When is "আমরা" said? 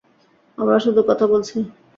0.57-0.77